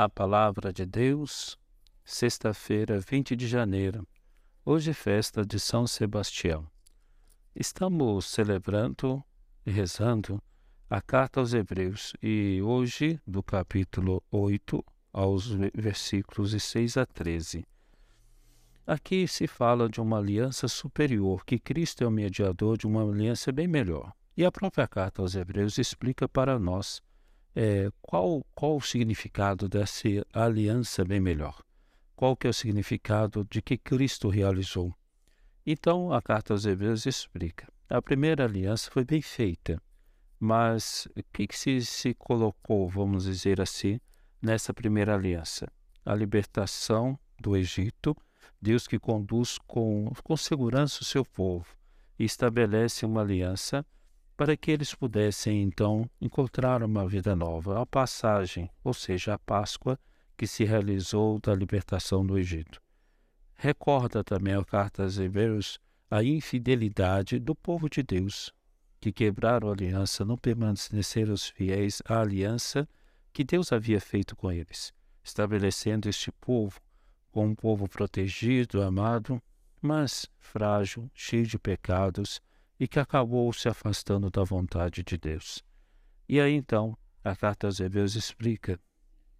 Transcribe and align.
A 0.00 0.08
Palavra 0.08 0.72
de 0.72 0.86
Deus, 0.86 1.58
sexta-feira, 2.04 3.00
20 3.00 3.34
de 3.34 3.48
janeiro. 3.48 4.06
Hoje 4.64 4.92
é 4.92 4.94
festa 4.94 5.44
de 5.44 5.58
São 5.58 5.88
Sebastião. 5.88 6.70
Estamos 7.52 8.26
celebrando 8.26 9.20
e 9.66 9.72
rezando 9.72 10.40
a 10.88 11.02
carta 11.02 11.40
aos 11.40 11.52
Hebreus 11.52 12.12
e 12.22 12.62
hoje, 12.62 13.20
do 13.26 13.42
capítulo 13.42 14.22
8 14.30 14.84
aos 15.12 15.48
versículos 15.74 16.52
de 16.52 16.60
6 16.60 16.96
a 16.96 17.04
13. 17.04 17.66
Aqui 18.86 19.26
se 19.26 19.48
fala 19.48 19.88
de 19.88 20.00
uma 20.00 20.18
aliança 20.18 20.68
superior, 20.68 21.44
que 21.44 21.58
Cristo 21.58 22.04
é 22.04 22.06
o 22.06 22.10
mediador 22.12 22.78
de 22.78 22.86
uma 22.86 23.02
aliança 23.02 23.50
bem 23.50 23.66
melhor. 23.66 24.12
E 24.36 24.44
a 24.44 24.52
própria 24.52 24.86
carta 24.86 25.22
aos 25.22 25.34
Hebreus 25.34 25.76
explica 25.76 26.28
para 26.28 26.56
nós 26.56 27.02
é, 27.54 27.90
qual, 28.00 28.44
qual 28.54 28.76
o 28.76 28.80
significado 28.80 29.68
dessa 29.68 30.08
aliança 30.32 31.04
bem 31.04 31.20
melhor? 31.20 31.62
Qual 32.14 32.36
que 32.36 32.46
é 32.46 32.50
o 32.50 32.54
significado 32.54 33.46
de 33.50 33.62
que 33.62 33.76
Cristo 33.76 34.28
realizou? 34.28 34.94
Então, 35.64 36.12
a 36.12 36.22
carta 36.22 36.52
aos 36.52 36.64
Hebreus 36.64 37.06
explica. 37.06 37.70
A 37.88 38.02
primeira 38.02 38.44
aliança 38.44 38.90
foi 38.90 39.04
bem 39.04 39.22
feita, 39.22 39.80
mas 40.38 41.06
o 41.16 41.22
que, 41.32 41.46
que 41.46 41.58
se, 41.58 41.84
se 41.84 42.14
colocou, 42.14 42.88
vamos 42.88 43.24
dizer 43.24 43.60
assim, 43.60 44.00
nessa 44.40 44.72
primeira 44.72 45.14
aliança? 45.14 45.70
A 46.04 46.14
libertação 46.14 47.18
do 47.40 47.56
Egito, 47.56 48.16
Deus 48.60 48.86
que 48.86 48.98
conduz 48.98 49.58
com, 49.58 50.12
com 50.22 50.36
segurança 50.36 51.02
o 51.02 51.04
seu 51.04 51.24
povo 51.24 51.66
e 52.18 52.24
estabelece 52.24 53.06
uma 53.06 53.20
aliança 53.20 53.86
para 54.38 54.56
que 54.56 54.70
eles 54.70 54.94
pudessem 54.94 55.64
então 55.64 56.08
encontrar 56.20 56.84
uma 56.84 57.08
vida 57.08 57.34
nova, 57.34 57.82
a 57.82 57.84
passagem, 57.84 58.70
ou 58.84 58.94
seja, 58.94 59.34
a 59.34 59.38
Páscoa 59.38 59.98
que 60.36 60.46
se 60.46 60.62
realizou 60.62 61.40
da 61.40 61.52
libertação 61.52 62.24
do 62.24 62.38
Egito. 62.38 62.80
Recorda 63.56 64.22
também 64.22 64.54
a 64.54 64.64
carta 64.64 65.02
aos 65.02 65.18
Hebreus 65.18 65.80
a 66.08 66.22
infidelidade 66.22 67.40
do 67.40 67.52
povo 67.52 67.90
de 67.90 68.00
Deus, 68.00 68.54
que 69.00 69.10
quebraram 69.10 69.70
a 69.70 69.72
aliança, 69.72 70.24
não 70.24 70.36
permaneceram 70.36 71.36
fiéis 71.36 72.00
à 72.06 72.20
aliança 72.20 72.88
que 73.32 73.42
Deus 73.42 73.72
havia 73.72 74.00
feito 74.00 74.36
com 74.36 74.52
eles, 74.52 74.94
estabelecendo 75.20 76.08
este 76.08 76.30
povo 76.30 76.80
como 77.32 77.48
um 77.48 77.54
povo 77.56 77.88
protegido, 77.88 78.84
amado, 78.84 79.42
mas 79.82 80.26
frágil, 80.38 81.10
cheio 81.12 81.44
de 81.44 81.58
pecados, 81.58 82.40
e 82.78 82.86
que 82.86 82.98
acabou 82.98 83.52
se 83.52 83.68
afastando 83.68 84.30
da 84.30 84.44
vontade 84.44 85.02
de 85.02 85.16
Deus. 85.16 85.64
E 86.28 86.40
aí 86.40 86.52
então, 86.54 86.96
a 87.24 87.34
carta 87.34 87.66
aos 87.66 87.80
Hebreus 87.80 88.14
explica 88.14 88.78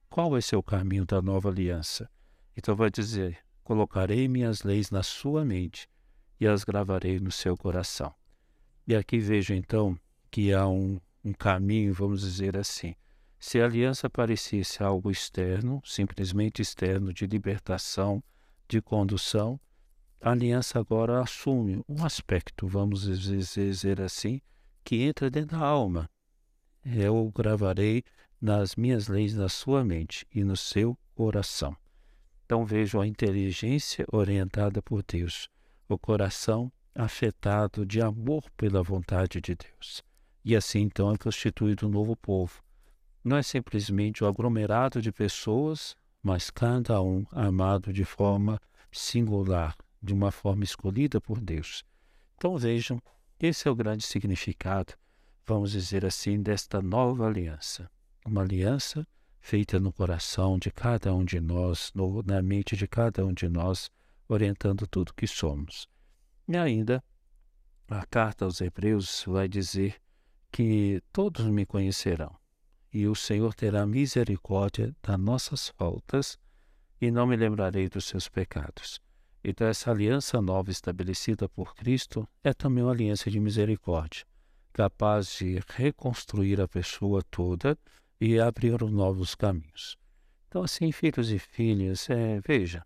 qual 0.08 0.40
ser 0.40 0.56
o 0.56 0.62
caminho 0.62 1.04
da 1.04 1.22
nova 1.22 1.48
aliança. 1.48 2.10
Então 2.56 2.74
vai 2.74 2.90
dizer: 2.90 3.38
Colocarei 3.62 4.26
minhas 4.26 4.62
leis 4.62 4.90
na 4.90 5.02
sua 5.02 5.44
mente 5.44 5.88
e 6.40 6.46
as 6.46 6.64
gravarei 6.64 7.20
no 7.20 7.30
seu 7.30 7.56
coração. 7.56 8.14
E 8.86 8.94
aqui 8.94 9.18
vejo 9.18 9.52
então 9.52 9.98
que 10.30 10.52
há 10.52 10.66
um, 10.66 10.98
um 11.24 11.32
caminho, 11.32 11.92
vamos 11.92 12.22
dizer 12.22 12.56
assim. 12.56 12.94
Se 13.38 13.60
a 13.60 13.66
aliança 13.66 14.10
parecesse 14.10 14.82
algo 14.82 15.10
externo, 15.10 15.80
simplesmente 15.84 16.60
externo, 16.60 17.12
de 17.12 17.26
libertação, 17.26 18.22
de 18.66 18.80
condução, 18.80 19.60
a 20.20 20.32
aliança 20.32 20.78
agora 20.78 21.20
assume 21.20 21.82
um 21.88 22.04
aspecto, 22.04 22.66
vamos 22.66 23.02
dizer 23.02 24.00
assim, 24.00 24.40
que 24.84 25.02
entra 25.02 25.30
dentro 25.30 25.58
da 25.58 25.64
alma. 25.64 26.10
Eu 26.84 27.30
gravarei 27.34 28.02
nas 28.40 28.76
minhas 28.76 29.08
leis 29.08 29.34
na 29.34 29.48
sua 29.48 29.84
mente 29.84 30.26
e 30.34 30.42
no 30.42 30.56
seu 30.56 30.96
coração. 31.14 31.76
Então 32.44 32.64
vejo 32.64 33.00
a 33.00 33.06
inteligência 33.06 34.06
orientada 34.10 34.80
por 34.80 35.02
Deus, 35.02 35.48
o 35.88 35.98
coração 35.98 36.72
afetado 36.94 37.86
de 37.86 38.00
amor 38.00 38.44
pela 38.56 38.82
vontade 38.82 39.40
de 39.40 39.54
Deus. 39.54 40.02
E 40.44 40.56
assim 40.56 40.80
então 40.80 41.12
é 41.12 41.18
constituído 41.18 41.86
um 41.86 41.90
novo 41.90 42.16
povo. 42.16 42.62
Não 43.22 43.36
é 43.36 43.42
simplesmente 43.42 44.24
o 44.24 44.26
um 44.26 44.30
aglomerado 44.30 45.02
de 45.02 45.12
pessoas, 45.12 45.94
mas 46.22 46.50
cada 46.50 47.00
um 47.02 47.24
amado 47.30 47.92
de 47.92 48.04
forma 48.04 48.60
singular, 48.90 49.76
de 50.08 50.14
uma 50.14 50.30
forma 50.30 50.64
escolhida 50.64 51.20
por 51.20 51.38
Deus. 51.38 51.84
Então 52.36 52.56
vejam, 52.56 53.00
esse 53.38 53.68
é 53.68 53.70
o 53.70 53.74
grande 53.74 54.04
significado, 54.04 54.94
vamos 55.46 55.72
dizer 55.72 56.04
assim, 56.04 56.42
desta 56.42 56.80
nova 56.80 57.26
aliança. 57.26 57.90
Uma 58.24 58.40
aliança 58.40 59.06
feita 59.38 59.78
no 59.78 59.92
coração 59.92 60.58
de 60.58 60.70
cada 60.70 61.14
um 61.14 61.24
de 61.24 61.40
nós, 61.40 61.92
no, 61.94 62.22
na 62.22 62.40
mente 62.40 62.74
de 62.74 62.88
cada 62.88 63.24
um 63.24 63.32
de 63.32 63.48
nós, 63.48 63.90
orientando 64.26 64.86
tudo 64.86 65.14
que 65.14 65.26
somos. 65.26 65.86
E 66.48 66.56
ainda, 66.56 67.04
a 67.86 68.04
carta 68.06 68.46
aos 68.46 68.60
Hebreus 68.62 69.24
vai 69.26 69.46
dizer 69.46 70.00
que 70.50 71.02
todos 71.12 71.44
me 71.46 71.66
conhecerão, 71.66 72.34
e 72.90 73.06
o 73.06 73.14
Senhor 73.14 73.54
terá 73.54 73.86
misericórdia 73.86 74.96
das 75.02 75.20
nossas 75.20 75.68
faltas, 75.68 76.38
e 76.98 77.10
não 77.10 77.26
me 77.26 77.36
lembrarei 77.36 77.90
dos 77.90 78.06
seus 78.06 78.26
pecados. 78.26 79.00
Então, 79.50 79.66
essa 79.66 79.90
aliança 79.90 80.42
nova 80.42 80.70
estabelecida 80.70 81.48
por 81.48 81.74
Cristo 81.74 82.28
é 82.44 82.52
também 82.52 82.84
uma 82.84 82.92
aliança 82.92 83.30
de 83.30 83.40
misericórdia, 83.40 84.26
capaz 84.74 85.38
de 85.38 85.58
reconstruir 85.68 86.60
a 86.60 86.68
pessoa 86.68 87.22
toda 87.30 87.74
e 88.20 88.38
abrir 88.38 88.78
novos 88.82 89.34
caminhos. 89.34 89.96
Então, 90.46 90.62
assim, 90.62 90.92
filhos 90.92 91.32
e 91.32 91.38
filhas, 91.38 92.10
é, 92.10 92.42
veja, 92.46 92.84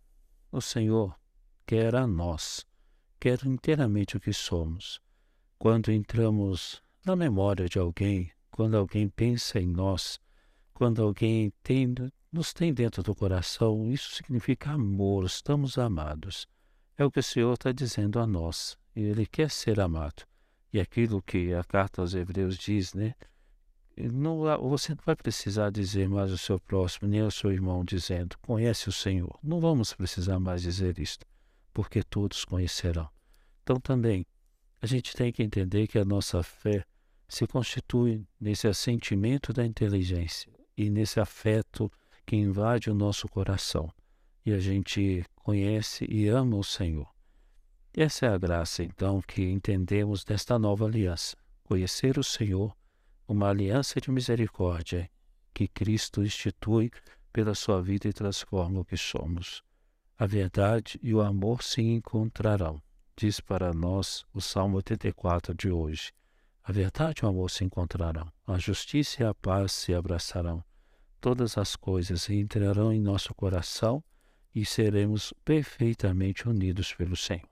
o 0.52 0.60
Senhor 0.60 1.18
quer 1.66 1.96
a 1.96 2.06
nós, 2.06 2.64
quer 3.18 3.44
inteiramente 3.44 4.16
o 4.16 4.20
que 4.20 4.32
somos. 4.32 5.00
Quando 5.58 5.90
entramos 5.90 6.80
na 7.04 7.16
memória 7.16 7.68
de 7.68 7.80
alguém, 7.80 8.30
quando 8.52 8.76
alguém 8.76 9.08
pensa 9.08 9.58
em 9.58 9.66
nós, 9.66 10.20
quando 10.72 11.02
alguém 11.02 11.52
tem, 11.60 11.92
nos 12.32 12.54
tem 12.54 12.72
dentro 12.72 13.02
do 13.02 13.14
coração, 13.14 13.90
isso 13.90 14.10
significa 14.12 14.70
amor, 14.70 15.26
estamos 15.26 15.76
amados. 15.76 16.46
É 16.96 17.04
o 17.04 17.10
que 17.10 17.20
o 17.20 17.22
Senhor 17.22 17.52
está 17.52 17.70
dizendo 17.72 18.18
a 18.18 18.26
nós. 18.26 18.78
Ele 18.96 19.26
quer 19.26 19.50
ser 19.50 19.78
amado. 19.78 20.24
E 20.72 20.80
aquilo 20.80 21.22
que 21.22 21.52
a 21.52 21.62
carta 21.62 22.00
aos 22.00 22.14
Hebreus 22.14 22.56
diz, 22.56 22.94
né? 22.94 23.14
Não, 23.96 24.38
você 24.70 24.94
não 24.94 25.02
vai 25.04 25.14
precisar 25.14 25.70
dizer 25.70 26.08
mais 26.08 26.30
ao 26.30 26.38
seu 26.38 26.58
próximo, 26.58 27.06
nem 27.06 27.20
ao 27.20 27.30
seu 27.30 27.52
irmão, 27.52 27.84
dizendo: 27.84 28.38
Conhece 28.38 28.88
o 28.88 28.92
Senhor. 28.92 29.38
Não 29.42 29.60
vamos 29.60 29.92
precisar 29.92 30.40
mais 30.40 30.62
dizer 30.62 30.98
isto, 30.98 31.26
porque 31.74 32.02
todos 32.02 32.46
conhecerão. 32.46 33.08
Então, 33.62 33.78
também, 33.78 34.24
a 34.80 34.86
gente 34.86 35.14
tem 35.14 35.30
que 35.30 35.42
entender 35.42 35.86
que 35.86 35.98
a 35.98 36.04
nossa 36.04 36.42
fé 36.42 36.84
se 37.28 37.46
constitui 37.46 38.26
nesse 38.40 38.66
assentimento 38.66 39.52
da 39.52 39.64
inteligência 39.64 40.50
e 40.76 40.88
nesse 40.88 41.20
afeto 41.20 41.92
que 42.26 42.36
invade 42.36 42.90
o 42.90 42.94
nosso 42.94 43.28
coração 43.28 43.92
e 44.44 44.52
a 44.52 44.58
gente 44.58 45.24
conhece 45.36 46.04
e 46.08 46.28
ama 46.28 46.56
o 46.56 46.64
Senhor. 46.64 47.08
Essa 47.94 48.26
é 48.26 48.28
a 48.30 48.38
graça, 48.38 48.82
então, 48.82 49.20
que 49.20 49.42
entendemos 49.42 50.24
desta 50.24 50.58
nova 50.58 50.86
aliança. 50.86 51.36
Conhecer 51.62 52.18
o 52.18 52.24
Senhor, 52.24 52.76
uma 53.28 53.48
aliança 53.48 54.00
de 54.00 54.10
misericórdia 54.10 55.08
que 55.54 55.68
Cristo 55.68 56.22
institui 56.22 56.90
pela 57.32 57.54
sua 57.54 57.82
vida 57.82 58.08
e 58.08 58.12
transforma 58.12 58.80
o 58.80 58.84
que 58.84 58.96
somos. 58.96 59.62
A 60.18 60.26
verdade 60.26 60.98
e 61.02 61.14
o 61.14 61.20
amor 61.20 61.62
se 61.62 61.82
encontrarão, 61.82 62.82
diz 63.16 63.40
para 63.40 63.72
nós 63.72 64.24
o 64.32 64.40
Salmo 64.40 64.76
84 64.76 65.54
de 65.54 65.70
hoje. 65.70 66.12
A 66.64 66.72
verdade 66.72 67.20
e 67.22 67.26
o 67.26 67.28
amor 67.28 67.50
se 67.50 67.64
encontrarão, 67.64 68.32
a 68.46 68.58
justiça 68.58 69.22
e 69.22 69.26
a 69.26 69.34
paz 69.34 69.72
se 69.72 69.94
abraçarão. 69.94 70.64
Todas 71.22 71.56
as 71.56 71.76
coisas 71.76 72.28
entrarão 72.28 72.92
em 72.92 73.00
nosso 73.00 73.32
coração 73.32 74.02
e 74.52 74.66
seremos 74.66 75.32
perfeitamente 75.44 76.48
unidos 76.48 76.92
pelo 76.92 77.14
Senhor. 77.14 77.48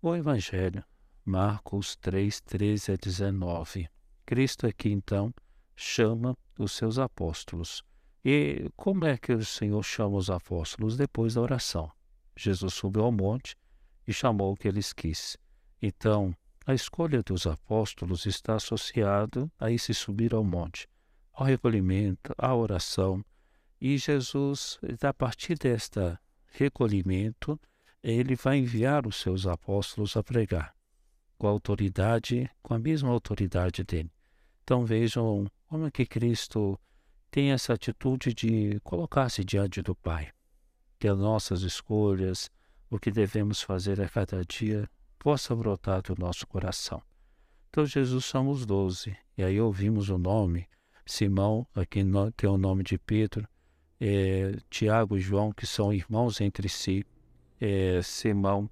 O 0.00 0.16
Evangelho, 0.16 0.82
Marcos 1.22 1.96
3, 1.96 2.40
13 2.40 2.92
a 2.92 2.96
19. 2.96 3.90
Cristo 4.24 4.66
aqui 4.66 4.88
então 4.88 5.34
chama 5.76 6.34
os 6.58 6.72
seus 6.72 6.98
apóstolos. 6.98 7.84
E 8.24 8.70
como 8.74 9.04
é 9.04 9.18
que 9.18 9.34
o 9.34 9.44
Senhor 9.44 9.82
chama 9.82 10.16
os 10.16 10.30
apóstolos? 10.30 10.96
Depois 10.96 11.34
da 11.34 11.42
oração. 11.42 11.92
Jesus 12.34 12.72
subiu 12.72 13.04
ao 13.04 13.12
monte 13.12 13.54
e 14.08 14.14
chamou 14.14 14.54
o 14.54 14.56
que 14.56 14.66
eles 14.66 14.94
quis. 14.94 15.36
Então, 15.82 16.34
a 16.64 16.72
escolha 16.72 17.22
dos 17.22 17.46
apóstolos 17.46 18.24
está 18.24 18.54
associada 18.54 19.46
a 19.58 19.70
esse 19.70 19.92
subir 19.92 20.32
ao 20.32 20.42
monte, 20.42 20.88
ao 21.34 21.44
recolhimento, 21.44 22.32
à 22.38 22.54
oração, 22.54 23.24
e 23.80 23.98
Jesus, 23.98 24.78
a 25.02 25.12
partir 25.12 25.58
deste 25.58 26.16
recolhimento, 26.46 27.60
ele 28.02 28.36
vai 28.36 28.58
enviar 28.58 29.06
os 29.06 29.16
seus 29.16 29.46
apóstolos 29.46 30.16
a 30.16 30.22
pregar, 30.22 30.74
com 31.36 31.48
a 31.48 31.50
autoridade, 31.50 32.48
com 32.62 32.74
a 32.74 32.78
mesma 32.78 33.10
autoridade 33.10 33.82
dele. 33.82 34.12
Então 34.62 34.86
vejam 34.86 35.46
como 35.66 35.86
é 35.86 35.90
que 35.90 36.06
Cristo 36.06 36.78
tenha 37.30 37.54
essa 37.54 37.72
atitude 37.74 38.32
de 38.32 38.78
colocar-se 38.84 39.44
diante 39.44 39.82
do 39.82 39.94
Pai. 39.94 40.30
Que 40.98 41.08
as 41.08 41.18
nossas 41.18 41.62
escolhas, 41.62 42.48
o 42.88 42.98
que 42.98 43.10
devemos 43.10 43.60
fazer 43.60 44.00
a 44.00 44.08
cada 44.08 44.44
dia, 44.44 44.88
possa 45.18 45.54
brotar 45.54 46.00
do 46.02 46.14
nosso 46.16 46.46
coração. 46.46 47.02
Então, 47.68 47.84
Jesus 47.84 48.24
somos 48.24 48.64
doze. 48.64 49.16
E 49.36 49.42
aí 49.42 49.60
ouvimos 49.60 50.08
o 50.08 50.16
nome, 50.16 50.68
Simão, 51.06 51.66
aqui 51.74 52.00
tem 52.36 52.48
o 52.48 52.56
nome 52.56 52.82
de 52.82 52.98
Pedro, 52.98 53.46
é, 54.00 54.56
Tiago 54.70 55.16
e 55.16 55.20
João, 55.20 55.52
que 55.52 55.66
são 55.66 55.92
irmãos 55.92 56.40
entre 56.40 56.68
si, 56.68 57.04
é, 57.60 58.00
Simão, 58.02 58.68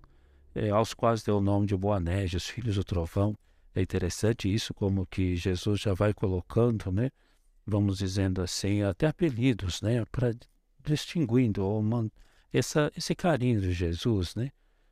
é, 0.54 0.70
aos 0.70 0.94
quais 0.94 1.22
deu 1.22 1.38
o 1.38 1.40
nome 1.40 1.66
de 1.66 1.76
Boanerges, 1.76 2.46
filhos 2.46 2.76
do 2.76 2.84
trovão. 2.84 3.36
É 3.74 3.80
interessante 3.80 4.52
isso, 4.52 4.74
como 4.74 5.06
que 5.06 5.36
Jesus 5.36 5.80
já 5.80 5.94
vai 5.94 6.12
colocando, 6.12 6.92
né? 6.92 7.10
Vamos 7.66 7.98
dizendo 7.98 8.42
assim, 8.42 8.82
até 8.82 9.06
apelidos, 9.06 9.80
né? 9.80 10.04
Para 10.10 10.34
distinguindo 10.84 11.66
uma, 11.66 12.10
essa, 12.52 12.92
esse 12.96 13.14
carinho 13.14 13.60
de 13.60 13.72
Jesus, 13.72 14.34
né? 14.34 14.50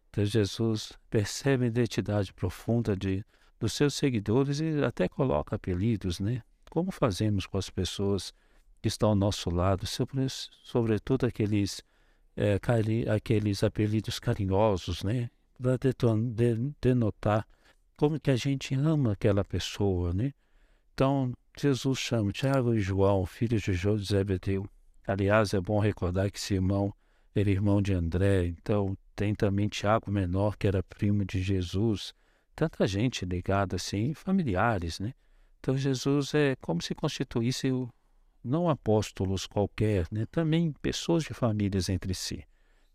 Então 0.08 0.24
Jesus 0.24 0.92
percebe 1.08 1.64
a 1.64 1.68
identidade 1.68 2.32
profunda 2.32 2.96
de, 2.96 3.24
dos 3.58 3.72
seus 3.72 3.94
seguidores 3.94 4.60
e 4.60 4.82
até 4.82 5.08
coloca 5.08 5.56
apelidos, 5.56 6.20
né? 6.20 6.42
Como 6.70 6.92
fazemos 6.92 7.46
com 7.46 7.58
as 7.58 7.68
pessoas 7.68 8.32
que 8.80 8.86
estão 8.86 9.10
ao 9.10 9.14
nosso 9.16 9.50
lado, 9.50 9.84
sobretudo 10.62 11.26
aqueles, 11.26 11.82
é, 12.36 12.58
cari, 12.60 13.08
aqueles 13.08 13.64
apelidos 13.64 14.20
carinhosos, 14.20 15.02
né? 15.02 15.28
Para 15.60 15.76
denotar 16.80 17.46
como 17.96 18.18
que 18.20 18.30
a 18.30 18.36
gente 18.36 18.72
ama 18.74 19.12
aquela 19.12 19.44
pessoa, 19.44 20.14
né? 20.14 20.32
Então, 20.94 21.32
Jesus 21.58 21.98
chama 21.98 22.32
Tiago 22.32 22.72
e 22.72 22.80
João, 22.80 23.26
filhos 23.26 23.62
de 23.62 23.72
José 23.72 24.22
Beteu. 24.22 24.64
Aliás, 25.06 25.52
é 25.52 25.60
bom 25.60 25.80
recordar 25.80 26.30
que 26.30 26.38
esse 26.38 26.54
irmão 26.54 26.94
era 27.34 27.50
irmão 27.50 27.82
de 27.82 27.92
André, 27.92 28.46
então 28.46 28.96
tem 29.16 29.34
também 29.34 29.68
Tiago 29.68 30.10
Menor, 30.10 30.56
que 30.56 30.68
era 30.68 30.82
primo 30.84 31.24
de 31.24 31.42
Jesus. 31.42 32.14
Tanta 32.54 32.86
gente 32.86 33.24
ligada 33.24 33.76
assim, 33.76 34.14
familiares, 34.14 35.00
né? 35.00 35.12
Então 35.60 35.76
Jesus 35.76 36.34
é 36.34 36.56
como 36.56 36.80
se 36.80 36.94
constituísse 36.94 37.68
não 38.42 38.68
apóstolos 38.68 39.46
qualquer, 39.46 40.06
né? 40.10 40.26
também 40.30 40.72
pessoas 40.80 41.22
de 41.22 41.34
famílias 41.34 41.88
entre 41.88 42.14
si. 42.14 42.42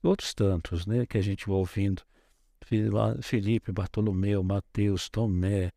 Outros 0.01 0.33
tantos, 0.33 0.85
né, 0.85 1.05
que 1.05 1.17
a 1.17 1.21
gente 1.21 1.47
vai 1.47 1.55
ouvindo 1.55 2.03
Felipe, 3.21 3.71
Bartolomeu, 3.71 4.43
Mateus, 4.43 5.09
Tomé, 5.09 5.71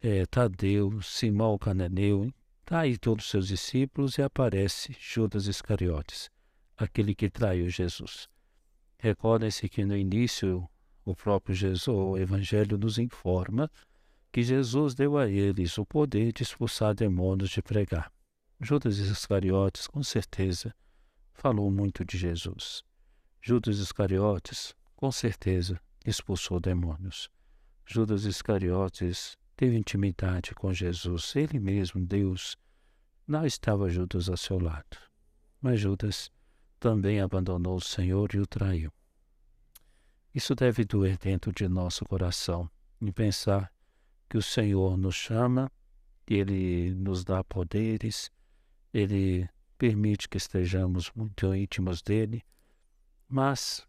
é, 0.00 0.26
Tadeu, 0.26 1.00
Simão 1.02 1.56
Cananeu, 1.58 2.30
está 2.60 2.80
aí 2.80 2.98
todos 2.98 3.24
os 3.24 3.30
seus 3.30 3.48
discípulos 3.48 4.18
e 4.18 4.22
aparece 4.22 4.94
Judas 4.98 5.46
Iscariotes, 5.46 6.30
aquele 6.76 7.14
que 7.14 7.30
traiu 7.30 7.68
Jesus. 7.70 8.28
Recordem-se 8.98 9.68
que 9.68 9.84
no 9.84 9.96
início 9.96 10.68
o 11.04 11.14
próprio 11.14 11.54
Jesus, 11.54 11.88
o 11.88 12.16
Evangelho 12.16 12.78
nos 12.78 12.98
informa 12.98 13.70
que 14.34 14.42
Jesus 14.42 14.96
deu 14.96 15.16
a 15.16 15.28
eles 15.28 15.78
o 15.78 15.86
poder 15.86 16.32
de 16.32 16.42
expulsar 16.42 16.92
demônios 16.92 17.50
de 17.50 17.62
pregar. 17.62 18.12
Judas 18.60 18.98
Iscariotes, 18.98 19.86
com 19.86 20.02
certeza, 20.02 20.74
falou 21.32 21.70
muito 21.70 22.04
de 22.04 22.18
Jesus. 22.18 22.82
Judas 23.40 23.78
Iscariotes, 23.78 24.74
com 24.96 25.12
certeza, 25.12 25.80
expulsou 26.04 26.58
demônios. 26.58 27.30
Judas 27.86 28.24
Iscariotes 28.24 29.38
teve 29.54 29.76
intimidade 29.76 30.52
com 30.52 30.74
Jesus, 30.74 31.36
ele 31.36 31.60
mesmo, 31.60 32.04
Deus. 32.04 32.56
Não 33.28 33.46
estava 33.46 33.88
Judas 33.88 34.28
ao 34.28 34.36
seu 34.36 34.58
lado, 34.58 34.98
mas 35.60 35.78
Judas 35.78 36.28
também 36.80 37.20
abandonou 37.20 37.76
o 37.76 37.80
Senhor 37.80 38.34
e 38.34 38.40
o 38.40 38.46
traiu. 38.48 38.90
Isso 40.34 40.56
deve 40.56 40.84
doer 40.84 41.18
dentro 41.18 41.52
de 41.52 41.68
nosso 41.68 42.04
coração, 42.04 42.68
em 43.00 43.12
pensar 43.12 43.72
que 44.28 44.36
o 44.36 44.42
Senhor 44.42 44.96
nos 44.96 45.14
chama, 45.14 45.70
Ele 46.28 46.94
nos 46.94 47.24
dá 47.24 47.42
poderes, 47.44 48.30
Ele 48.92 49.48
permite 49.78 50.28
que 50.28 50.36
estejamos 50.36 51.10
muito 51.14 51.54
íntimos 51.54 52.02
dele, 52.02 52.42
mas 53.28 53.86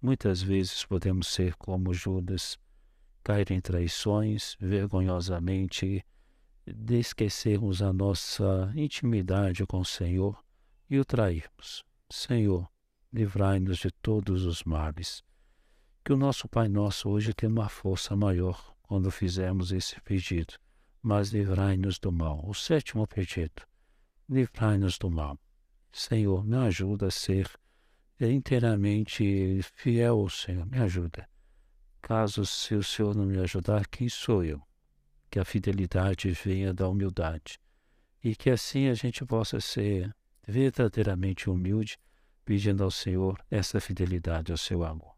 Muitas 0.00 0.40
vezes 0.40 0.84
podemos 0.84 1.26
ser 1.26 1.56
como 1.56 1.92
Judas, 1.92 2.56
cair 3.24 3.50
em 3.50 3.60
traições, 3.60 4.56
vergonhosamente, 4.60 6.04
de 6.64 7.00
esquecermos 7.00 7.82
a 7.82 7.92
nossa 7.92 8.72
intimidade 8.76 9.66
com 9.66 9.80
o 9.80 9.84
Senhor 9.84 10.40
e 10.88 11.00
o 11.00 11.04
trairmos. 11.04 11.84
Senhor, 12.08 12.70
livrai-nos 13.12 13.78
de 13.78 13.90
todos 13.90 14.44
os 14.44 14.62
males. 14.62 15.24
Que 16.04 16.12
o 16.12 16.16
nosso 16.16 16.48
Pai 16.48 16.68
Nosso 16.68 17.10
hoje 17.10 17.34
tenha 17.34 17.50
uma 17.50 17.68
força 17.68 18.14
maior 18.14 18.76
quando 18.88 19.10
fizermos 19.10 19.70
esse 19.70 20.00
pedido, 20.00 20.54
mas 21.02 21.28
livrai-nos 21.28 21.98
do 21.98 22.10
mal. 22.10 22.42
O 22.48 22.54
sétimo 22.54 23.06
pedido, 23.06 23.62
livrai-nos 24.28 24.98
do 24.98 25.10
mal. 25.10 25.38
Senhor, 25.92 26.42
me 26.44 26.56
ajuda 26.56 27.06
a 27.06 27.10
ser 27.10 27.48
inteiramente 28.18 29.60
fiel 29.76 30.18
ao 30.18 30.30
Senhor. 30.30 30.66
Me 30.66 30.78
ajuda. 30.78 31.28
Caso 32.00 32.46
se 32.46 32.74
o 32.74 32.82
Senhor 32.82 33.14
não 33.14 33.26
me 33.26 33.38
ajudar, 33.38 33.86
quem 33.86 34.08
sou 34.08 34.42
eu? 34.42 34.60
Que 35.30 35.38
a 35.38 35.44
fidelidade 35.44 36.30
venha 36.30 36.72
da 36.72 36.88
humildade 36.88 37.60
e 38.24 38.34
que 38.34 38.48
assim 38.50 38.88
a 38.88 38.94
gente 38.94 39.24
possa 39.24 39.60
ser 39.60 40.14
verdadeiramente 40.46 41.50
humilde, 41.50 41.98
pedindo 42.42 42.82
ao 42.82 42.90
Senhor 42.90 43.38
essa 43.50 43.80
fidelidade 43.80 44.50
ao 44.50 44.56
seu 44.56 44.82
amor. 44.82 45.14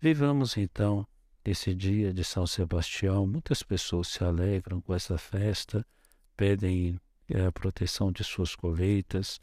Vivamos 0.00 0.56
então 0.56 1.04
esse 1.44 1.74
dia 1.74 2.12
de 2.12 2.24
São 2.24 2.46
Sebastião. 2.46 3.26
Muitas 3.26 3.62
pessoas 3.62 4.08
se 4.08 4.22
alegram 4.22 4.80
com 4.80 4.94
essa 4.94 5.16
festa, 5.18 5.84
pedem 6.36 7.00
é, 7.28 7.46
a 7.46 7.52
proteção 7.52 8.10
de 8.12 8.24
suas 8.24 8.54
colheitas, 8.54 9.40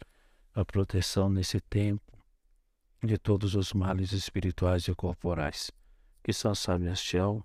a 0.53 0.63
proteção 0.63 1.29
nesse 1.29 1.59
tempo 1.59 2.03
de 3.03 3.17
todos 3.17 3.55
os 3.55 3.73
males 3.73 4.11
espirituais 4.11 4.87
e 4.87 4.95
corporais. 4.95 5.71
Que 6.23 6.33
São 6.33 6.55
Sebastião, 6.55 7.43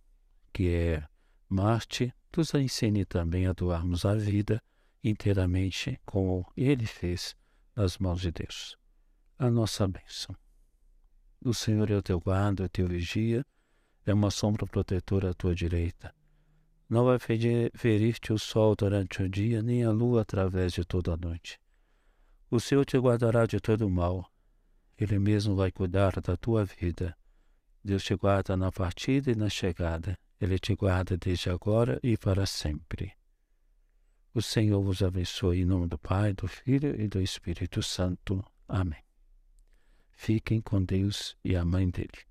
que 0.52 0.68
é 0.74 1.06
Marte, 1.48 2.14
nos 2.36 2.54
ensine 2.54 3.04
também 3.04 3.46
a 3.46 3.52
doarmos 3.52 4.04
a 4.04 4.14
vida 4.14 4.62
inteiramente 5.02 6.00
como 6.04 6.46
ele 6.56 6.86
fez 6.86 7.34
nas 7.74 7.98
mãos 7.98 8.20
de 8.20 8.30
Deus. 8.30 8.76
A 9.38 9.50
nossa 9.50 9.86
bênção. 9.88 10.34
O 11.42 11.54
Senhor 11.54 11.90
é 11.90 11.96
o 11.96 12.02
teu 12.02 12.20
guarda, 12.20 12.64
é 12.64 12.66
o 12.66 12.68
teu 12.68 12.86
vigia, 12.86 13.44
é 14.06 14.14
uma 14.14 14.30
sombra 14.30 14.66
protetora 14.66 15.30
à 15.30 15.34
tua 15.34 15.54
direita. 15.54 16.14
Não 16.88 17.04
vai 17.04 17.18
ferir-te 17.18 18.32
o 18.32 18.38
sol 18.38 18.74
durante 18.74 19.22
o 19.22 19.28
dia, 19.28 19.62
nem 19.62 19.84
a 19.84 19.90
lua 19.90 20.22
através 20.22 20.72
de 20.72 20.84
toda 20.84 21.14
a 21.14 21.16
noite. 21.16 21.60
O 22.50 22.58
Senhor 22.58 22.84
te 22.84 22.98
guardará 22.98 23.46
de 23.46 23.60
todo 23.60 23.86
o 23.86 23.90
mal, 23.90 24.30
ele 25.00 25.18
mesmo 25.18 25.56
vai 25.56 25.72
cuidar 25.72 26.20
da 26.20 26.36
tua 26.36 26.66
vida. 26.66 27.16
Deus 27.82 28.04
te 28.04 28.14
guarda 28.14 28.54
na 28.54 28.70
partida 28.70 29.30
e 29.30 29.34
na 29.34 29.48
chegada. 29.48 30.18
Ele 30.38 30.58
te 30.58 30.74
guarda 30.74 31.16
desde 31.16 31.48
agora 31.48 31.98
e 32.02 32.18
para 32.18 32.44
sempre. 32.44 33.12
O 34.34 34.42
Senhor 34.42 34.82
vos 34.82 35.02
abençoe 35.02 35.62
em 35.62 35.64
nome 35.64 35.86
do 35.86 35.98
Pai, 35.98 36.34
do 36.34 36.46
Filho 36.46 37.00
e 37.00 37.08
do 37.08 37.20
Espírito 37.20 37.82
Santo. 37.82 38.44
Amém. 38.68 39.02
Fiquem 40.12 40.60
com 40.60 40.84
Deus 40.84 41.34
e 41.42 41.56
a 41.56 41.64
Mãe 41.64 41.88
dele. 41.88 42.29